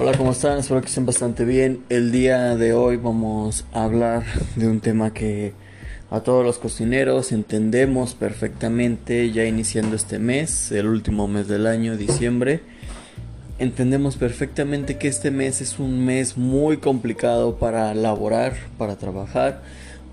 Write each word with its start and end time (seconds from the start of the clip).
Hola, 0.00 0.16
¿cómo 0.16 0.32
están? 0.32 0.56
Espero 0.56 0.80
que 0.80 0.86
estén 0.86 1.04
bastante 1.04 1.44
bien. 1.44 1.84
El 1.90 2.10
día 2.10 2.56
de 2.56 2.72
hoy 2.72 2.96
vamos 2.96 3.66
a 3.74 3.84
hablar 3.84 4.24
de 4.56 4.66
un 4.66 4.80
tema 4.80 5.12
que 5.12 5.52
a 6.10 6.20
todos 6.20 6.42
los 6.42 6.56
cocineros 6.56 7.32
entendemos 7.32 8.14
perfectamente 8.14 9.30
ya 9.30 9.44
iniciando 9.44 9.96
este 9.96 10.18
mes, 10.18 10.72
el 10.72 10.86
último 10.86 11.28
mes 11.28 11.48
del 11.48 11.66
año, 11.66 11.98
diciembre. 11.98 12.62
Entendemos 13.58 14.16
perfectamente 14.16 14.96
que 14.96 15.06
este 15.06 15.30
mes 15.30 15.60
es 15.60 15.78
un 15.78 16.02
mes 16.06 16.38
muy 16.38 16.78
complicado 16.78 17.56
para 17.56 17.92
laborar, 17.92 18.54
para 18.78 18.96
trabajar, 18.96 19.60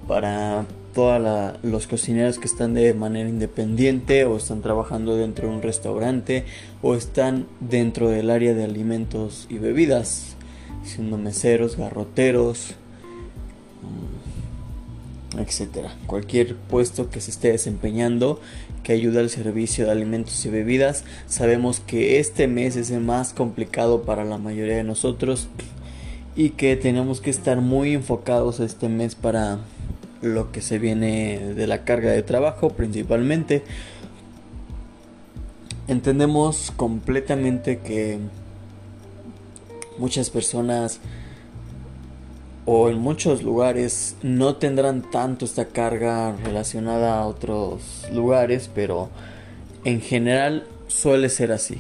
para 0.06 0.66
todos 0.98 1.54
los 1.62 1.86
cocineros 1.86 2.40
que 2.40 2.48
están 2.48 2.74
de 2.74 2.92
manera 2.96 3.30
independiente 3.30 4.26
o 4.26 4.36
están 4.36 4.64
trabajando 4.64 5.16
dentro 5.16 5.48
de 5.48 5.54
un 5.54 5.62
restaurante 5.62 6.44
o 6.82 6.96
están 6.96 7.46
dentro 7.60 8.10
del 8.10 8.32
área 8.32 8.56
de 8.56 8.64
alimentos 8.64 9.46
y 9.48 9.60
bebidas, 9.60 10.36
siendo 10.84 11.20
meseros, 11.20 11.78
garroteros, 11.78 12.72
mm, 15.36 15.38
etcétera. 15.38 15.94
Cualquier 16.08 16.56
puesto 16.56 17.12
que 17.12 17.22
se 17.22 17.30
esté 17.30 17.52
desempeñando 17.52 18.42
que 18.82 18.94
ayuda 18.94 19.20
al 19.20 19.30
servicio 19.30 19.86
de 19.86 19.92
alimentos 19.92 20.44
y 20.48 20.50
bebidas, 20.50 21.04
sabemos 21.28 21.80
que 21.80 22.18
este 22.18 22.48
mes 22.48 22.76
es 22.76 22.90
el 22.90 23.02
más 23.02 23.34
complicado 23.34 24.02
para 24.02 24.26
la 24.26 24.40
mayoría 24.40 24.78
de 24.78 24.84
nosotros 24.84 25.48
y 26.36 26.50
que 26.50 26.76
tenemos 26.76 27.22
que 27.22 27.30
estar 27.30 27.62
muy 27.62 27.94
enfocados 27.94 28.60
este 28.60 28.90
mes 28.90 29.14
para 29.14 29.60
lo 30.22 30.52
que 30.52 30.62
se 30.62 30.80
viene 30.80 31.54
de 31.54 31.68
la 31.68 31.84
carga 31.84 32.12
de 32.12 32.24
trabajo 32.24 32.70
principalmente. 32.70 33.64
Entendemos 35.88 36.72
completamente 36.76 37.80
que 37.80 38.20
muchas 39.98 40.30
personas 40.30 41.00
o 42.66 42.90
en 42.90 43.00
muchos 43.00 43.44
lugares 43.44 44.18
no 44.22 44.58
tendrán 44.58 45.02
tanto 45.10 45.46
esta 45.46 45.66
carga 45.66 46.36
relacionada 46.44 47.18
a 47.18 47.26
otros 47.26 48.06
lugares, 48.12 48.70
pero 48.74 49.10
en 49.86 50.02
general 50.02 50.68
suele 50.88 51.30
ser 51.30 51.54
así. 51.54 51.78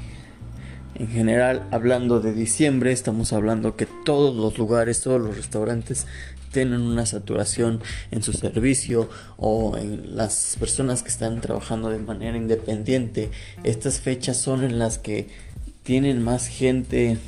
En 0.95 1.09
general, 1.09 1.67
hablando 1.72 2.22
de 2.22 2.33
diciembre, 2.33 2.91
estamos 2.94 3.33
hablando 3.33 3.75
que 3.75 3.85
todos 3.85 4.33
los 4.33 4.57
lugares, 4.57 5.01
todos 5.01 5.22
los 5.22 5.35
restaurantes 5.35 6.07
tienen 6.58 6.81
una 6.81 7.05
saturación 7.05 7.83
en 8.09 8.23
su 8.23 8.33
servicio 8.33 9.08
o 9.38 9.77
en 9.77 10.17
las 10.17 10.58
personas 10.59 11.03
que 11.03 11.09
están 11.09 11.39
trabajando 11.39 11.89
de 11.89 12.00
manera 12.00 12.36
independiente. 12.36 13.30
Estas 13.63 14.00
fechas 14.00 14.38
son 14.38 14.63
en 14.63 14.80
las 14.80 14.97
que 14.97 15.28
tienen 15.83 16.23
más 16.23 16.47
gente, 16.47 17.19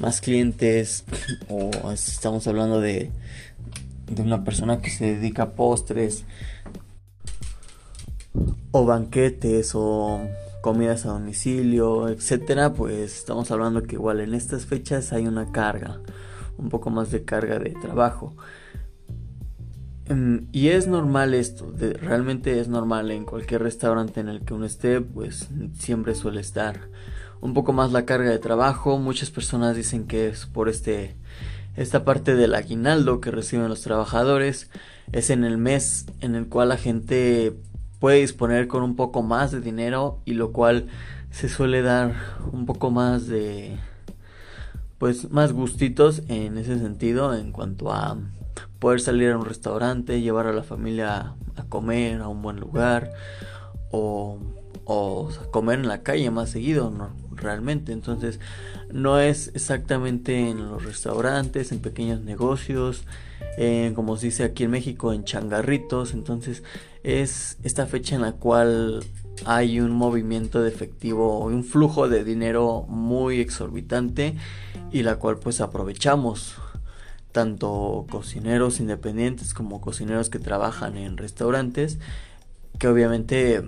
más 0.00 0.20
clientes 0.20 1.04
o 1.48 1.92
estamos 1.92 2.48
hablando 2.48 2.80
de, 2.80 3.12
de 4.10 4.22
una 4.22 4.42
persona 4.42 4.82
que 4.82 4.90
se 4.90 5.14
dedica 5.14 5.44
a 5.44 5.50
postres 5.52 6.24
o 8.72 8.84
banquetes 8.84 9.70
o 9.76 10.20
comidas 10.62 11.06
a 11.06 11.10
domicilio, 11.10 12.08
etcétera, 12.08 12.72
pues 12.72 13.18
estamos 13.18 13.52
hablando 13.52 13.84
que 13.84 13.94
igual 13.94 14.18
en 14.18 14.34
estas 14.34 14.66
fechas 14.66 15.12
hay 15.12 15.28
una 15.28 15.52
carga 15.52 16.00
un 16.62 16.68
poco 16.68 16.90
más 16.90 17.10
de 17.10 17.24
carga 17.24 17.58
de 17.58 17.70
trabajo. 17.70 18.36
Em, 20.06 20.46
y 20.52 20.68
es 20.68 20.86
normal 20.86 21.34
esto, 21.34 21.72
realmente 22.00 22.60
es 22.60 22.68
normal 22.68 23.10
en 23.10 23.24
cualquier 23.24 23.62
restaurante 23.62 24.20
en 24.20 24.28
el 24.28 24.44
que 24.44 24.54
uno 24.54 24.66
esté, 24.66 25.00
pues 25.00 25.48
siempre 25.74 26.14
suele 26.14 26.40
estar 26.40 26.88
un 27.40 27.54
poco 27.54 27.72
más 27.72 27.92
la 27.92 28.04
carga 28.04 28.30
de 28.30 28.38
trabajo. 28.38 28.98
Muchas 28.98 29.30
personas 29.30 29.76
dicen 29.76 30.06
que 30.06 30.28
es 30.28 30.46
por 30.46 30.68
este 30.68 31.16
esta 31.76 32.04
parte 32.04 32.34
del 32.36 32.54
aguinaldo 32.54 33.20
que 33.20 33.30
reciben 33.30 33.68
los 33.68 33.80
trabajadores 33.80 34.70
es 35.12 35.30
en 35.30 35.44
el 35.44 35.56
mes 35.56 36.04
en 36.20 36.34
el 36.34 36.46
cual 36.46 36.68
la 36.68 36.76
gente 36.76 37.56
puede 37.98 38.18
disponer 38.18 38.68
con 38.68 38.82
un 38.82 38.94
poco 38.94 39.22
más 39.22 39.52
de 39.52 39.60
dinero 39.60 40.20
y 40.26 40.34
lo 40.34 40.52
cual 40.52 40.88
se 41.30 41.48
suele 41.48 41.80
dar 41.80 42.14
un 42.52 42.66
poco 42.66 42.90
más 42.90 43.26
de 43.26 43.78
pues 45.02 45.32
más 45.32 45.52
gustitos 45.52 46.22
en 46.28 46.56
ese 46.58 46.78
sentido 46.78 47.34
en 47.34 47.50
cuanto 47.50 47.92
a 47.92 48.16
poder 48.78 49.00
salir 49.00 49.32
a 49.32 49.36
un 49.36 49.44
restaurante, 49.44 50.20
llevar 50.20 50.46
a 50.46 50.52
la 50.52 50.62
familia 50.62 51.34
a 51.56 51.64
comer 51.68 52.20
a 52.20 52.28
un 52.28 52.40
buen 52.40 52.60
lugar 52.60 53.10
o, 53.90 54.38
o 54.84 55.28
comer 55.50 55.80
en 55.80 55.88
la 55.88 56.04
calle 56.04 56.30
más 56.30 56.50
seguido, 56.50 56.92
¿no? 56.92 57.10
Realmente. 57.42 57.92
Entonces, 57.92 58.40
no 58.90 59.18
es 59.20 59.50
exactamente 59.54 60.48
en 60.48 60.70
los 60.70 60.84
restaurantes, 60.84 61.72
en 61.72 61.80
pequeños 61.80 62.20
negocios, 62.22 63.04
como 63.94 64.16
se 64.16 64.26
dice 64.26 64.44
aquí 64.44 64.64
en 64.64 64.70
México, 64.70 65.12
en 65.12 65.24
changarritos. 65.24 66.14
Entonces, 66.14 66.62
es 67.02 67.58
esta 67.62 67.86
fecha 67.86 68.14
en 68.14 68.22
la 68.22 68.32
cual 68.32 69.04
hay 69.44 69.80
un 69.80 69.90
movimiento 69.90 70.62
de 70.62 70.68
efectivo, 70.68 71.40
un 71.40 71.64
flujo 71.64 72.08
de 72.08 72.22
dinero 72.24 72.84
muy 72.88 73.40
exorbitante 73.40 74.36
y 74.92 75.02
la 75.02 75.16
cual 75.16 75.38
pues 75.38 75.60
aprovechamos 75.60 76.54
tanto 77.32 78.06
cocineros 78.10 78.78
independientes 78.78 79.54
como 79.54 79.80
cocineros 79.80 80.28
que 80.28 80.38
trabajan 80.38 80.98
en 80.98 81.16
restaurantes 81.16 81.98
que 82.78 82.88
obviamente 82.88 83.62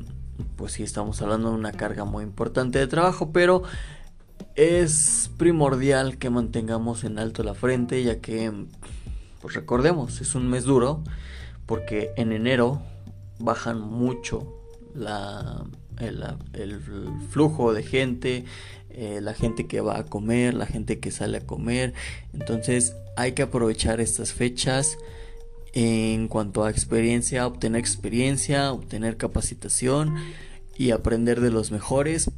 pues 0.56 0.72
sí 0.72 0.82
estamos 0.82 1.20
hablando 1.22 1.50
de 1.50 1.56
una 1.56 1.72
carga 1.72 2.04
muy 2.04 2.24
importante 2.24 2.78
de 2.78 2.86
trabajo 2.86 3.32
pero 3.32 3.62
es 4.54 5.30
primordial 5.36 6.18
que 6.18 6.30
mantengamos 6.30 7.04
en 7.04 7.18
alto 7.18 7.42
la 7.42 7.54
frente 7.54 8.02
ya 8.02 8.20
que 8.20 8.52
pues 9.40 9.54
recordemos 9.54 10.20
es 10.20 10.34
un 10.34 10.48
mes 10.48 10.64
duro 10.64 11.02
porque 11.66 12.10
en 12.16 12.32
enero 12.32 12.82
bajan 13.38 13.80
mucho 13.80 14.52
la, 14.94 15.64
el, 15.98 16.80
flujo 17.30 17.72
de 17.72 17.82
gente, 17.82 18.44
eh, 18.90 19.20
la 19.20 19.34
gente 19.34 19.66
que 19.66 19.80
va 19.80 19.98
a 19.98 20.04
comer, 20.04 20.54
la 20.54 20.66
gente 20.66 21.00
que 21.00 21.10
sale 21.10 21.38
a 21.38 21.46
comer. 21.46 21.94
Entonces 22.32 22.94
hay 23.16 23.32
que 23.32 23.42
aprovechar 23.42 24.00
estas 24.00 24.32
fechas 24.32 24.96
en 25.74 26.28
cuanto 26.28 26.64
a 26.64 26.70
experiencia, 26.70 27.46
obtener 27.46 27.80
experiencia, 27.80 28.72
obtener 28.72 29.16
capacitación 29.16 30.14
y 30.78 30.92
aprender 30.92 31.40
de 31.40 31.50
los 31.50 31.72
mejores. 31.72 32.30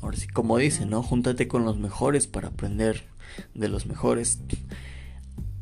Ahora 0.00 0.16
sí, 0.16 0.26
como 0.26 0.56
dicen, 0.56 0.88
¿no? 0.88 1.02
Júntate 1.02 1.48
con 1.48 1.66
los 1.66 1.78
mejores 1.78 2.26
para 2.26 2.48
aprender 2.48 3.04
de 3.54 3.68
los 3.68 3.84
mejores. 3.86 4.40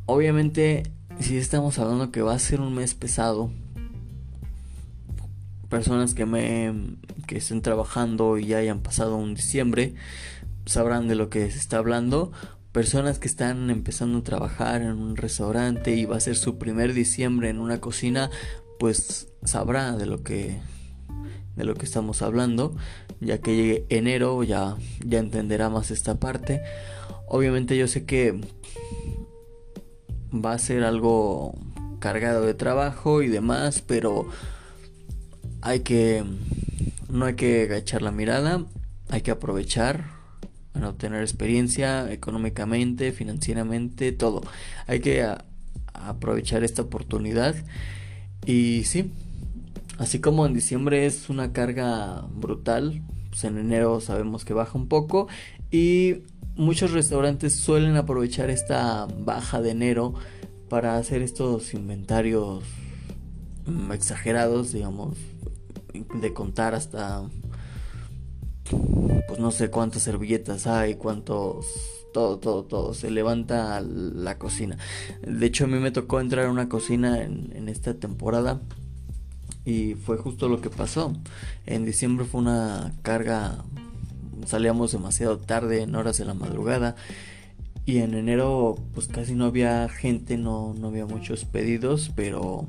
Obviamente, 0.06 0.84
si 1.18 1.36
estamos 1.36 1.80
hablando 1.80 2.12
que 2.12 2.22
va 2.22 2.34
a 2.34 2.38
ser 2.38 2.60
un 2.60 2.74
mes 2.74 2.94
pesado, 2.94 3.50
personas 5.68 6.14
que 6.14 6.26
me 6.26 6.72
que 7.26 7.38
estén 7.38 7.60
trabajando 7.60 8.38
y 8.38 8.46
ya 8.46 8.58
hayan 8.58 8.80
pasado 8.80 9.16
un 9.16 9.34
diciembre 9.34 9.94
sabrán 10.66 11.06
de 11.06 11.14
lo 11.14 11.30
que 11.30 11.48
se 11.50 11.58
está 11.58 11.78
hablando 11.78 12.32
personas 12.72 13.18
que 13.18 13.26
están 13.26 13.70
empezando 13.70 14.18
a 14.18 14.22
trabajar 14.22 14.82
en 14.82 14.92
un 14.92 15.16
restaurante 15.16 15.94
y 15.96 16.04
va 16.04 16.16
a 16.16 16.20
ser 16.20 16.36
su 16.36 16.58
primer 16.58 16.94
diciembre 16.94 17.48
en 17.48 17.58
una 17.58 17.80
cocina 17.80 18.30
pues 18.78 19.28
sabrá 19.44 19.96
de 19.96 20.06
lo 20.06 20.22
que 20.22 20.60
de 21.56 21.64
lo 21.64 21.74
que 21.74 21.84
estamos 21.84 22.22
hablando 22.22 22.76
ya 23.20 23.38
que 23.38 23.56
llegue 23.56 23.86
enero 23.88 24.42
ya 24.44 24.76
ya 25.04 25.18
entenderá 25.18 25.68
más 25.68 25.90
esta 25.90 26.14
parte. 26.14 26.62
Obviamente 27.26 27.76
yo 27.76 27.86
sé 27.86 28.04
que 28.04 28.40
va 30.32 30.52
a 30.52 30.58
ser 30.58 30.84
algo 30.84 31.54
cargado 31.98 32.46
de 32.46 32.54
trabajo 32.54 33.22
y 33.22 33.28
demás 33.28 33.82
pero 33.86 34.28
hay 35.60 35.80
que 35.80 36.24
no 37.08 37.26
hay 37.26 37.34
que 37.34 37.64
agachar 37.64 38.02
la 38.02 38.12
mirada, 38.12 38.64
hay 39.08 39.22
que 39.22 39.32
aprovechar 39.32 40.19
para 40.72 40.88
obtener 40.88 41.22
experiencia 41.22 42.10
económicamente, 42.12 43.12
financieramente, 43.12 44.12
todo. 44.12 44.42
Hay 44.86 45.00
que 45.00 45.26
aprovechar 45.92 46.64
esta 46.64 46.82
oportunidad 46.82 47.54
y 48.46 48.84
sí, 48.84 49.10
así 49.98 50.20
como 50.20 50.46
en 50.46 50.54
diciembre 50.54 51.06
es 51.06 51.28
una 51.28 51.52
carga 51.52 52.22
brutal, 52.34 53.02
pues 53.30 53.44
en 53.44 53.58
enero 53.58 54.00
sabemos 54.00 54.44
que 54.44 54.54
baja 54.54 54.78
un 54.78 54.88
poco 54.88 55.28
y 55.70 56.22
muchos 56.56 56.92
restaurantes 56.92 57.54
suelen 57.54 57.96
aprovechar 57.96 58.50
esta 58.50 59.06
baja 59.06 59.60
de 59.60 59.70
enero 59.70 60.14
para 60.68 60.96
hacer 60.96 61.22
estos 61.22 61.74
inventarios 61.74 62.64
mm, 63.66 63.92
exagerados, 63.92 64.72
digamos, 64.72 65.16
de 65.92 66.32
contar 66.32 66.74
hasta 66.74 67.24
pues 69.28 69.38
no 69.40 69.50
sé 69.50 69.70
cuántas 69.70 70.02
servilletas 70.02 70.66
hay, 70.66 70.94
cuántos 70.94 71.66
todo, 72.12 72.38
todo, 72.38 72.64
todo. 72.64 72.94
Se 72.94 73.10
levanta 73.10 73.80
la 73.80 74.38
cocina. 74.38 74.78
De 75.22 75.46
hecho, 75.46 75.64
a 75.64 75.68
mí 75.68 75.78
me 75.78 75.90
tocó 75.90 76.20
entrar 76.20 76.46
a 76.46 76.50
una 76.50 76.68
cocina 76.68 77.22
en, 77.22 77.52
en, 77.54 77.68
esta 77.68 77.94
temporada. 77.94 78.60
Y 79.64 79.94
fue 79.94 80.16
justo 80.16 80.48
lo 80.48 80.60
que 80.60 80.70
pasó. 80.70 81.12
En 81.66 81.84
diciembre 81.84 82.24
fue 82.24 82.40
una 82.40 82.94
carga. 83.02 83.64
Salíamos 84.46 84.92
demasiado 84.92 85.38
tarde, 85.38 85.82
en 85.82 85.94
horas 85.94 86.18
de 86.18 86.24
la 86.24 86.34
madrugada. 86.34 86.96
y 87.86 87.98
en 87.98 88.14
enero 88.14 88.76
pues 88.94 89.08
casi 89.08 89.34
no 89.34 89.46
había 89.46 89.88
gente, 89.88 90.36
no, 90.36 90.74
no 90.78 90.88
había 90.88 91.06
muchos 91.06 91.44
pedidos, 91.44 92.10
pero 92.14 92.68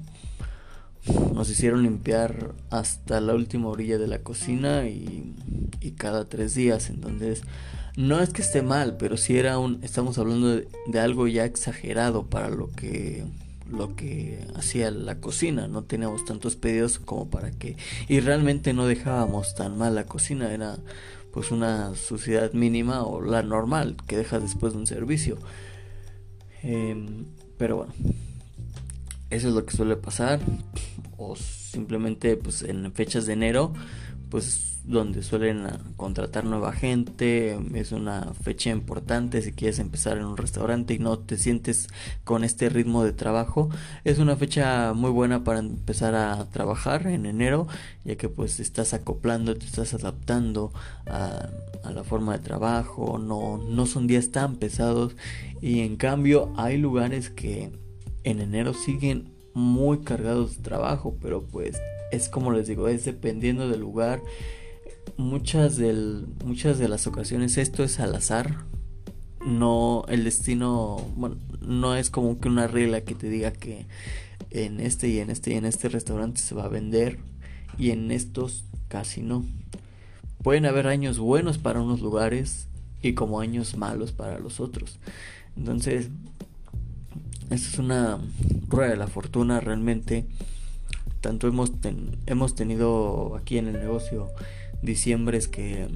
nos 1.33 1.49
hicieron 1.49 1.83
limpiar 1.83 2.53
hasta 2.69 3.19
la 3.21 3.33
última 3.33 3.69
orilla 3.69 3.97
de 3.97 4.07
la 4.07 4.19
cocina 4.19 4.87
y, 4.87 5.35
cada 5.97 6.29
tres 6.29 6.55
días. 6.55 6.89
Entonces, 6.89 7.43
no 7.95 8.21
es 8.21 8.29
que 8.29 8.41
esté 8.41 8.61
mal, 8.61 8.97
pero 8.97 9.17
si 9.17 9.37
era 9.37 9.59
un, 9.59 9.83
estamos 9.83 10.17
hablando 10.17 10.55
de, 10.55 10.67
de, 10.87 10.99
algo 10.99 11.27
ya 11.27 11.45
exagerado 11.45 12.27
para 12.27 12.49
lo 12.49 12.71
que 12.71 13.25
lo 13.69 13.95
que 13.95 14.45
hacía 14.55 14.91
la 14.91 15.19
cocina. 15.19 15.67
No 15.67 15.83
teníamos 15.83 16.25
tantos 16.25 16.55
pedidos 16.55 16.99
como 16.99 17.29
para 17.29 17.51
que 17.51 17.77
y 18.07 18.19
realmente 18.19 18.73
no 18.73 18.85
dejábamos 18.85 19.55
tan 19.55 19.77
mal 19.77 19.95
la 19.95 20.05
cocina. 20.05 20.51
Era 20.53 20.77
pues 21.31 21.51
una 21.51 21.95
suciedad 21.95 22.53
mínima 22.53 23.03
o 23.03 23.21
la 23.21 23.43
normal 23.43 23.95
que 24.07 24.17
dejas 24.17 24.41
después 24.41 24.73
de 24.73 24.79
un 24.79 24.87
servicio. 24.87 25.37
Eh, 26.63 27.25
pero 27.57 27.77
bueno, 27.77 27.93
eso 29.31 29.47
es 29.47 29.53
lo 29.55 29.65
que 29.65 29.75
suele 29.75 29.95
pasar. 29.95 30.39
O 31.17 31.35
simplemente 31.35 32.35
pues 32.37 32.61
en 32.63 32.91
fechas 32.93 33.25
de 33.25 33.33
enero, 33.33 33.73
pues 34.29 34.71
donde 34.83 35.21
suelen 35.21 35.67
contratar 35.95 36.43
nueva 36.43 36.73
gente, 36.73 37.59
es 37.75 37.91
una 37.91 38.33
fecha 38.33 38.71
importante 38.71 39.41
si 39.41 39.51
quieres 39.51 39.79
empezar 39.79 40.17
en 40.17 40.25
un 40.25 40.37
restaurante 40.37 40.93
y 40.93 40.99
no 40.99 41.19
te 41.19 41.37
sientes 41.37 41.87
con 42.23 42.43
este 42.43 42.69
ritmo 42.69 43.03
de 43.03 43.13
trabajo, 43.13 43.69
es 44.03 44.17
una 44.19 44.35
fecha 44.35 44.93
muy 44.93 45.11
buena 45.11 45.43
para 45.43 45.59
empezar 45.59 46.15
a 46.15 46.49
trabajar 46.49 47.07
en 47.07 47.25
enero, 47.25 47.67
ya 48.03 48.15
que 48.15 48.27
pues 48.27 48.59
estás 48.59 48.93
acoplando, 48.93 49.55
te 49.55 49.65
estás 49.65 49.93
adaptando 49.93 50.73
a, 51.05 51.49
a 51.83 51.91
la 51.91 52.03
forma 52.03 52.33
de 52.33 52.39
trabajo, 52.39 53.19
no, 53.19 53.57
no 53.57 53.85
son 53.85 54.07
días 54.07 54.31
tan 54.31 54.55
pesados 54.55 55.15
y 55.61 55.81
en 55.81 55.95
cambio 55.95 56.53
hay 56.57 56.77
lugares 56.77 57.29
que 57.29 57.71
en 58.23 58.39
enero 58.39 58.73
siguen 58.73 59.33
muy 59.53 59.99
cargados 59.99 60.57
de 60.57 60.63
trabajo, 60.63 61.17
pero 61.21 61.43
pues 61.43 61.79
es 62.11 62.29
como 62.29 62.51
les 62.51 62.67
digo, 62.67 62.87
es 62.87 63.05
dependiendo 63.05 63.69
del 63.69 63.79
lugar. 63.79 64.21
Muchas, 65.17 65.77
de 65.77 66.87
las 66.87 67.07
ocasiones 67.07 67.57
esto 67.57 67.83
es 67.83 67.99
al 67.99 68.15
azar. 68.15 68.65
No, 69.45 70.05
el 70.07 70.23
destino, 70.23 71.03
no 71.61 71.95
es 71.95 72.09
como 72.09 72.39
que 72.39 72.47
una 72.47 72.67
regla 72.67 73.01
que 73.01 73.15
te 73.15 73.29
diga 73.29 73.51
que 73.51 73.87
en 74.51 74.79
este 74.79 75.07
y 75.07 75.19
en 75.19 75.29
este 75.29 75.53
y 75.53 75.55
en 75.55 75.65
este 75.65 75.89
restaurante 75.89 76.41
se 76.41 76.53
va 76.53 76.65
a 76.65 76.69
vender 76.69 77.17
y 77.77 77.91
en 77.91 78.11
estos 78.11 78.65
casi 78.87 79.21
no. 79.21 79.45
Pueden 80.43 80.65
haber 80.65 80.87
años 80.87 81.17
buenos 81.17 81.57
para 81.57 81.81
unos 81.81 82.01
lugares 82.01 82.67
y 83.01 83.13
como 83.13 83.39
años 83.39 83.75
malos 83.77 84.11
para 84.11 84.39
los 84.39 84.59
otros. 84.59 84.99
Entonces, 85.57 86.09
esto 87.51 87.67
es 87.69 87.79
una 87.79 88.17
rueda 88.69 88.91
de 88.91 88.97
la 88.97 89.07
fortuna 89.07 89.59
realmente. 89.59 90.25
Tanto 91.19 91.47
hemos, 91.47 91.71
hemos 92.25 92.55
tenido 92.55 93.35
aquí 93.35 93.57
en 93.57 93.67
el 93.67 93.73
negocio 93.73 94.29
diciembres 94.81 95.47
que 95.47 95.87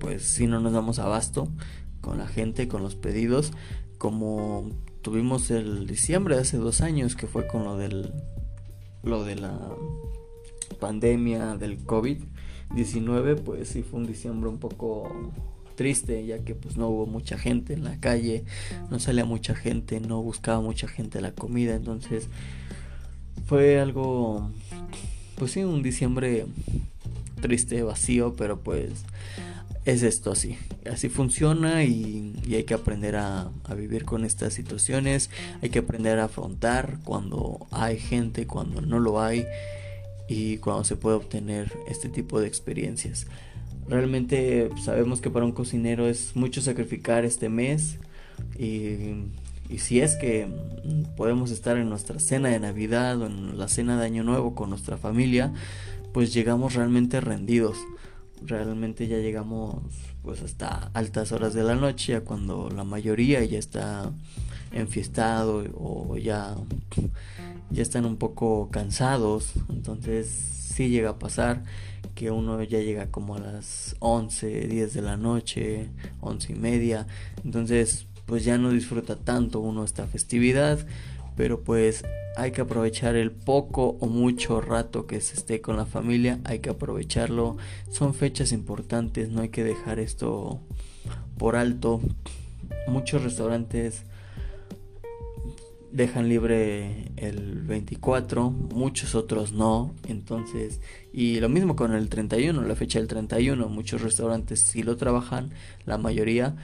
pues 0.00 0.24
si 0.24 0.46
no 0.46 0.60
nos 0.60 0.72
damos 0.72 0.98
abasto 0.98 1.48
con 2.00 2.18
la 2.18 2.26
gente, 2.26 2.66
con 2.66 2.82
los 2.82 2.94
pedidos, 2.94 3.52
como 3.98 4.70
tuvimos 5.02 5.50
el 5.50 5.86
diciembre 5.86 6.36
de 6.36 6.42
hace 6.42 6.56
dos 6.56 6.80
años 6.80 7.14
que 7.14 7.26
fue 7.26 7.46
con 7.46 7.64
lo 7.64 7.76
del 7.76 8.12
lo 9.02 9.24
de 9.24 9.36
la 9.36 9.56
pandemia 10.80 11.56
del 11.56 11.78
COVID 11.84 12.18
19 12.74 13.36
pues 13.36 13.68
sí 13.68 13.82
fue 13.82 14.00
un 14.00 14.06
diciembre 14.06 14.50
un 14.50 14.58
poco 14.58 15.32
triste 15.78 16.26
ya 16.26 16.40
que 16.40 16.56
pues 16.56 16.76
no 16.76 16.88
hubo 16.88 17.06
mucha 17.06 17.38
gente 17.38 17.72
en 17.72 17.84
la 17.84 18.00
calle, 18.00 18.42
no 18.90 18.98
salía 18.98 19.24
mucha 19.24 19.54
gente, 19.54 20.00
no 20.00 20.20
buscaba 20.20 20.60
mucha 20.60 20.88
gente 20.88 21.20
la 21.20 21.30
comida, 21.30 21.76
entonces 21.76 22.26
fue 23.46 23.78
algo 23.78 24.50
pues 25.36 25.52
sí, 25.52 25.62
un 25.62 25.84
diciembre 25.84 26.46
triste, 27.40 27.80
vacío, 27.84 28.34
pero 28.34 28.58
pues 28.58 28.90
es 29.84 30.02
esto 30.02 30.32
así, 30.32 30.58
así 30.90 31.08
funciona 31.08 31.84
y, 31.84 32.34
y 32.44 32.56
hay 32.56 32.64
que 32.64 32.74
aprender 32.74 33.14
a, 33.14 33.48
a, 33.62 33.74
vivir 33.74 34.04
con 34.04 34.24
estas 34.24 34.54
situaciones, 34.54 35.30
hay 35.62 35.70
que 35.70 35.78
aprender 35.78 36.18
a 36.18 36.24
afrontar 36.24 36.98
cuando 37.04 37.68
hay 37.70 38.00
gente, 38.00 38.48
cuando 38.48 38.80
no 38.80 38.98
lo 38.98 39.22
hay 39.22 39.46
y 40.28 40.56
cuando 40.56 40.82
se 40.82 40.96
puede 40.96 41.16
obtener 41.16 41.72
este 41.88 42.08
tipo 42.08 42.40
de 42.40 42.48
experiencias. 42.48 43.28
Realmente 43.88 44.70
sabemos 44.84 45.20
que 45.20 45.30
para 45.30 45.46
un 45.46 45.52
cocinero 45.52 46.08
es 46.08 46.36
mucho 46.36 46.60
sacrificar 46.60 47.24
este 47.24 47.48
mes 47.48 47.98
y, 48.58 49.24
y, 49.70 49.78
si 49.78 50.00
es 50.00 50.16
que 50.16 50.46
podemos 51.16 51.50
estar 51.50 51.76
en 51.78 51.88
nuestra 51.88 52.20
cena 52.20 52.50
de 52.50 52.60
Navidad 52.60 53.20
o 53.20 53.26
en 53.26 53.58
la 53.58 53.66
cena 53.68 53.98
de 53.98 54.04
Año 54.04 54.24
Nuevo 54.24 54.54
con 54.54 54.70
nuestra 54.70 54.98
familia, 54.98 55.52
pues 56.12 56.34
llegamos 56.34 56.74
realmente 56.74 57.20
rendidos. 57.20 57.78
Realmente 58.44 59.08
ya 59.08 59.18
llegamos 59.18 59.82
pues 60.22 60.42
hasta 60.42 60.90
altas 60.94 61.32
horas 61.32 61.54
de 61.54 61.62
la 61.62 61.74
noche, 61.74 62.12
ya 62.12 62.20
cuando 62.20 62.70
la 62.70 62.84
mayoría 62.84 63.44
ya 63.44 63.58
está 63.58 64.12
enfiestado 64.72 65.64
o 65.74 66.16
ya, 66.18 66.54
ya 67.70 67.82
están 67.82 68.04
un 68.04 68.16
poco 68.16 68.68
cansados. 68.70 69.54
Entonces 69.70 70.67
llega 70.86 71.10
a 71.10 71.18
pasar 71.18 71.64
que 72.14 72.30
uno 72.30 72.62
ya 72.62 72.78
llega 72.80 73.10
como 73.10 73.36
a 73.36 73.38
las 73.38 73.96
11, 74.00 74.68
10 74.68 74.94
de 74.94 75.02
la 75.02 75.16
noche, 75.16 75.88
11 76.20 76.52
y 76.52 76.56
media, 76.56 77.06
entonces 77.44 78.06
pues 78.26 78.44
ya 78.44 78.58
no 78.58 78.70
disfruta 78.70 79.16
tanto 79.16 79.60
uno 79.60 79.84
esta 79.84 80.06
festividad, 80.06 80.86
pero 81.36 81.60
pues 81.60 82.04
hay 82.36 82.52
que 82.52 82.60
aprovechar 82.60 83.16
el 83.16 83.32
poco 83.32 83.96
o 84.00 84.06
mucho 84.06 84.60
rato 84.60 85.06
que 85.06 85.20
se 85.20 85.34
esté 85.34 85.60
con 85.60 85.76
la 85.76 85.86
familia, 85.86 86.38
hay 86.44 86.58
que 86.58 86.70
aprovecharlo, 86.70 87.56
son 87.90 88.14
fechas 88.14 88.52
importantes, 88.52 89.30
no 89.30 89.40
hay 89.40 89.48
que 89.48 89.64
dejar 89.64 89.98
esto 89.98 90.60
por 91.38 91.56
alto. 91.56 92.00
Muchos 92.86 93.22
restaurantes 93.22 94.04
dejan 95.92 96.28
libre 96.28 97.12
el 97.16 97.62
24, 97.62 98.50
muchos 98.50 99.14
otros 99.14 99.52
no, 99.52 99.94
entonces, 100.06 100.80
y 101.12 101.40
lo 101.40 101.48
mismo 101.48 101.76
con 101.76 101.94
el 101.94 102.08
31, 102.08 102.62
la 102.62 102.76
fecha 102.76 102.98
del 102.98 103.08
31, 103.08 103.68
muchos 103.68 104.02
restaurantes 104.02 104.60
sí 104.60 104.82
lo 104.82 104.96
trabajan, 104.96 105.50
la 105.86 105.98
mayoría, 105.98 106.56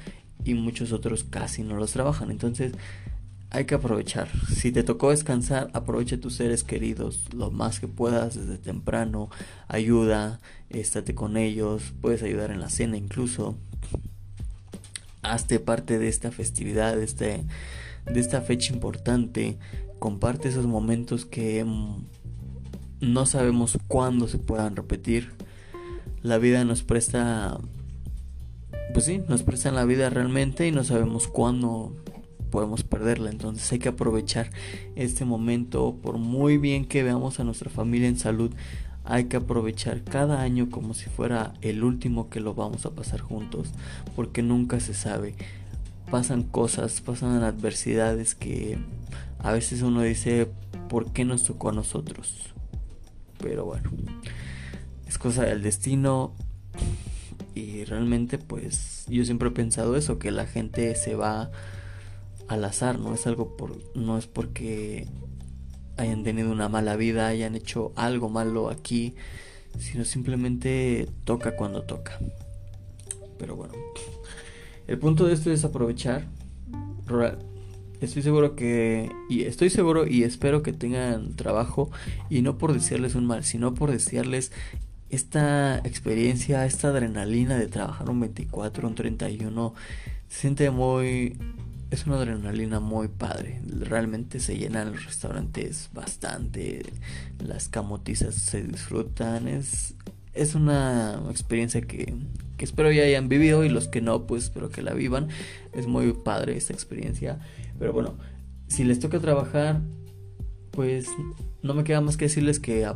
y 0.45 0.55
muchos 0.55 0.93
otros 0.93 1.25
casi 1.25 1.63
no 1.63 1.77
los 1.77 1.93
trabajan, 1.93 2.31
entonces 2.31 2.73
hay 3.51 3.67
que 3.67 3.77
aprovechar, 3.77 4.29
si 4.53 4.73
te 4.73 4.83
tocó 4.83 5.11
descansar, 5.11 5.71
aprovecha 5.75 6.19
tus 6.19 6.35
seres 6.35 6.65
queridos 6.65 7.21
lo 7.33 7.51
más 7.51 7.81
que 7.81 7.89
puedas 7.89 8.35
desde 8.35 8.59
temprano, 8.59 9.31
ayuda, 9.69 10.41
estate 10.71 11.15
con 11.15 11.37
ellos, 11.37 11.95
puedes 12.01 12.23
ayudar 12.23 12.51
en 12.51 12.61
la 12.61 12.69
cena 12.69 12.97
incluso, 12.97 13.57
hazte 15.23 15.61
parte 15.61 15.99
de 15.99 16.09
esta 16.09 16.31
festividad, 16.31 16.97
de 16.97 17.05
este 17.05 17.45
de 18.07 18.21
esta 18.21 18.41
fecha 18.41 18.73
importante, 18.73 19.59
comparte 19.99 20.49
esos 20.49 20.67
momentos 20.67 21.25
que 21.25 21.65
mm, 21.65 22.05
no 23.01 23.27
sabemos 23.27 23.79
cuándo 23.89 24.29
se 24.29 24.39
puedan 24.39 24.77
repetir. 24.77 25.33
La 26.23 26.39
vida 26.39 26.65
nos 26.65 26.83
presta, 26.83 27.59
pues 28.93 29.05
sí, 29.05 29.23
nos 29.29 29.43
presta 29.43 29.71
la 29.71 29.85
vida 29.85 30.11
realmente 30.11 30.67
y 30.67 30.73
no 30.73 30.85
sabemos 30.85 31.29
cuándo 31.29 31.95
podemos 32.51 32.85
perderla. 32.85 33.31
Entonces 33.31 33.71
hay 33.73 33.79
que 33.79 33.89
aprovechar 33.89 34.51
este 34.95 35.25
momento, 35.25 35.97
por 36.03 36.19
muy 36.19 36.57
bien 36.57 36.87
que 36.87 37.03
veamos 37.03 37.41
a 37.41 37.45
nuestra 37.45 37.71
familia 37.71 38.09
en 38.09 38.19
salud, 38.19 38.53
hay 39.05 39.25
que 39.25 39.37
aprovechar 39.37 40.03
cada 40.03 40.41
año 40.41 40.71
como 40.71 40.95
si 40.95 41.11
fuera 41.11 41.53
el 41.61 41.85
último 41.85 42.31
que 42.31 42.41
lo 42.41 42.55
vamos 42.55 42.87
a 42.87 42.91
pasar 42.91 43.21
juntos, 43.21 43.71
porque 44.17 44.43
nunca 44.43 44.81
se 44.81 44.95
sabe 44.95 45.35
pasan 46.11 46.43
cosas, 46.43 47.01
pasan 47.01 47.43
adversidades 47.43 48.35
que 48.35 48.79
a 49.39 49.53
veces 49.53 49.83
uno 49.83 50.03
dice, 50.03 50.49
¿por 50.89 51.13
qué 51.13 51.25
nos 51.25 51.45
tocó 51.45 51.71
a 51.71 51.73
nosotros? 51.73 52.53
Pero 53.39 53.65
bueno, 53.65 53.91
es 55.07 55.19
cosa 55.19 55.45
del 55.45 55.63
destino 55.63 56.35
y 57.55 57.85
realmente 57.85 58.39
pues 58.39 59.05
yo 59.09 59.25
siempre 59.25 59.49
he 59.49 59.53
pensado 59.53 59.97
eso, 59.97 60.19
que 60.19 60.31
la 60.31 60.47
gente 60.47 60.95
se 60.97 61.15
va 61.15 61.51
al 62.49 62.65
azar, 62.65 62.99
no 62.99 63.15
es 63.15 63.27
algo 63.27 63.57
por 63.57 63.79
no 63.95 64.19
es 64.19 64.27
porque 64.27 65.07
hayan 65.97 66.25
tenido 66.25 66.51
una 66.51 66.69
mala 66.69 66.97
vida, 66.97 67.29
hayan 67.29 67.55
hecho 67.55 67.93
algo 67.97 68.29
malo 68.29 68.69
aquí, 68.69 69.15
sino 69.79 70.05
simplemente 70.05 71.09
toca 71.25 71.57
cuando 71.57 71.83
toca. 71.83 72.19
Pero 73.39 73.57
bueno, 73.57 73.75
el 74.87 74.99
punto 74.99 75.27
de 75.27 75.35
esto 75.35 75.51
es 75.51 75.65
aprovechar. 75.65 76.27
Estoy 78.01 78.23
seguro 78.23 78.57
que. 78.57 79.11
Y 79.29 79.43
estoy 79.43 79.71
seguro 79.71 80.07
y 80.07 80.25
espero 80.25 80.63
que 80.63 80.73
tengan 80.73 81.35
trabajo. 81.35 81.91
Y 82.31 82.43
no 82.43 82.59
por 82.59 82.73
desearles 82.73 83.15
un 83.15 83.27
mal, 83.27 83.45
sino 83.45 83.75
por 83.75 83.91
desearles 83.91 84.53
esta 85.11 85.79
experiencia, 85.79 86.67
esta 86.67 86.89
adrenalina 86.89 87.57
de 87.57 87.69
trabajar 87.69 88.11
un 88.11 88.21
24, 88.21 88.89
un 88.89 88.95
31, 88.95 89.75
se 90.29 90.41
siente 90.41 90.71
muy 90.71 91.37
es 91.95 92.07
una 92.07 92.17
adrenalina 92.17 92.81
muy 92.81 93.09
padre. 93.09 93.61
Realmente 93.67 94.41
se 94.41 94.57
llenan 94.57 94.93
los 94.93 95.05
restaurantes 95.05 95.91
bastante. 95.93 96.83
Las 97.39 97.69
camotizas 97.69 98.35
se 98.35 98.63
disfrutan. 98.63 99.47
Es, 99.47 99.95
es 100.33 100.55
una 100.55 101.23
experiencia 101.31 101.81
que, 101.83 102.13
que 102.57 102.65
espero 102.65 102.93
ya 102.93 103.03
hayan 103.03 103.29
vivido 103.29 103.65
y 103.65 103.69
los 103.69 103.89
que 103.89 104.01
no, 104.01 104.27
pues 104.27 104.45
espero 104.45 104.71
que 104.71 104.83
la 104.83 104.95
vivan. 104.95 105.29
Es 105.73 105.87
muy 105.87 106.13
padre 106.13 106.57
esta 106.57 106.73
experiencia. 106.73 107.39
Pero 107.79 107.93
bueno, 107.93 108.15
si 108.69 108.85
les 108.85 109.01
toca 109.01 109.19
trabajar, 109.19 109.81
pues 110.71 111.09
no 111.63 111.75
me 111.75 111.85
queda 111.85 112.01
más 112.01 112.17
que 112.17 112.27
decirles 112.27 112.61
que 112.61 112.87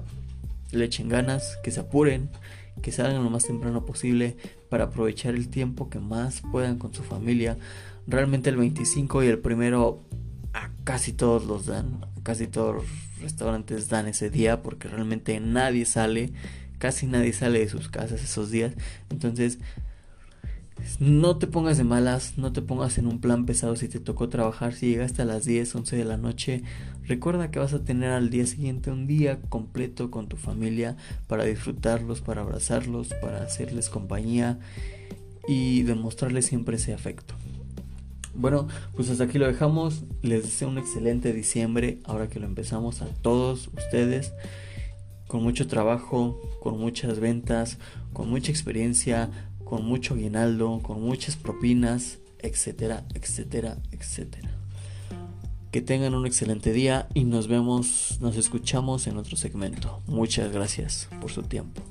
le 0.73 0.85
echen 0.85 1.09
ganas, 1.09 1.59
que 1.63 1.71
se 1.71 1.81
apuren, 1.81 2.31
que 2.83 2.93
salgan 2.93 3.25
lo 3.25 3.31
más 3.31 3.45
temprano 3.45 3.85
posible 3.85 4.37
para 4.69 4.85
aprovechar 4.85 5.35
el 5.35 5.49
tiempo 5.49 5.89
que 5.89 5.99
más 5.99 6.43
puedan 6.53 6.79
con 6.79 6.95
su 6.95 7.03
familia. 7.03 7.57
Realmente 8.07 8.51
el 8.51 8.57
25 8.57 9.25
y 9.25 9.27
el 9.27 9.39
primero 9.39 10.03
a 10.53 10.71
casi 10.85 11.13
todos 11.13 11.45
los 11.47 11.67
dan, 11.67 12.07
casi 12.23 12.47
todos 12.47 12.77
los 12.77 12.85
restaurantes 13.21 13.89
dan 13.89 14.07
ese 14.09 14.31
día 14.31 14.63
porque 14.63 14.89
realmente 14.89 15.39
nadie 15.41 15.85
sale, 15.85 16.33
casi 16.79 17.07
nadie 17.07 17.33
sale 17.33 17.61
de 17.61 17.69
sus 17.69 17.89
casas 17.89 18.23
esos 18.23 18.51
días. 18.51 18.75
Entonces, 19.11 19.59
no 21.01 21.37
te 21.39 21.47
pongas 21.47 21.77
de 21.79 21.85
malas, 21.85 22.39
no 22.39 22.53
te 22.53 22.63
pongas 22.63 22.99
en 22.99 23.07
un 23.07 23.21
plan 23.21 23.47
pesado 23.47 23.77
si 23.77 23.89
te 23.89 24.01
tocó 24.01 24.29
trabajar, 24.29 24.75
si 24.75 24.89
llegaste 24.89 25.23
a 25.23 25.25
las 25.25 25.45
10, 25.45 25.75
11 25.75 25.97
de 25.97 26.05
la 26.05 26.17
noche, 26.17 26.63
recuerda 27.07 27.51
que 27.51 27.59
vas 27.59 27.75
a 27.75 27.85
tener 27.85 28.11
al 28.11 28.31
día 28.31 28.47
siguiente 28.47 28.91
un 28.91 29.07
día 29.07 29.41
completo 29.49 30.11
con 30.11 30.29
tu 30.29 30.37
familia 30.37 30.97
para 31.27 31.45
disfrutarlos, 31.45 32.21
para 32.21 32.43
abrazarlos, 32.43 33.09
para 33.21 33.43
hacerles 33.43 33.89
compañía 33.89 34.59
y 35.47 35.83
demostrarles 35.83 36.47
siempre 36.47 36.77
ese 36.77 36.93
afecto. 36.93 37.35
Bueno, 38.35 38.69
pues 38.95 39.11
hasta 39.11 39.25
aquí 39.25 39.39
lo 39.39 39.49
dejamos. 39.49 40.05
Les 40.23 40.45
deseo 40.45 40.69
un 40.69 40.79
excelente 40.79 41.33
diciembre. 41.33 41.99
Ahora 42.05 42.29
que 42.29 42.39
lo 42.39 42.47
empezamos 42.47 43.03
a 43.03 43.07
todos 43.07 43.69
ustedes. 43.77 44.33
Con 45.29 45.45
mucho 45.45 45.69
trabajo, 45.69 46.41
con 46.61 46.81
muchas 46.81 47.21
ventas, 47.21 47.79
con 48.13 48.29
mucha 48.29 48.51
experiencia, 48.51 49.31
con 49.65 49.85
mucho 49.85 50.17
guinaldo, 50.17 50.81
con 50.83 51.01
muchas 51.03 51.37
propinas, 51.37 52.19
etcétera, 52.41 53.05
etcétera, 53.15 53.79
etcétera. 53.93 54.51
Que 55.71 55.83
tengan 55.83 56.15
un 56.15 56.27
excelente 56.27 56.73
día 56.73 57.09
y 57.15 57.25
nos 57.25 57.47
vemos, 57.47 58.19
nos 58.21 58.37
escuchamos 58.37 59.07
en 59.07 59.19
otro 59.19 59.37
segmento. 59.37 60.03
Muchas 60.07 60.51
gracias 60.51 61.09
por 61.21 61.31
su 61.31 61.43
tiempo. 61.43 61.83